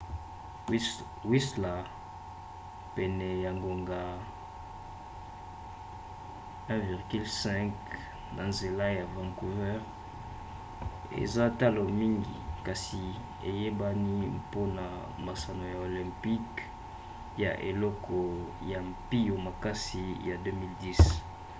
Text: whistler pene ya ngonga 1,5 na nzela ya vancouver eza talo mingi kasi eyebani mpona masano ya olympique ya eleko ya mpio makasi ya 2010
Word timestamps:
whistler 1.29 1.79
pene 2.95 3.27
ya 3.43 3.51
ngonga 3.57 4.01
1,5 6.69 7.71
na 8.35 8.43
nzela 8.51 8.85
ya 8.99 9.05
vancouver 9.13 9.77
eza 11.23 11.45
talo 11.59 11.83
mingi 12.01 12.37
kasi 12.65 13.03
eyebani 13.49 14.15
mpona 14.39 14.85
masano 15.25 15.63
ya 15.73 15.77
olympique 15.87 16.59
ya 17.43 17.51
eleko 17.69 18.19
ya 18.71 18.79
mpio 18.89 19.35
makasi 19.47 20.03
ya 20.27 20.35
2010 20.43 21.21